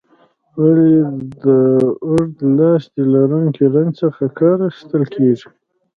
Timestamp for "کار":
4.39-4.57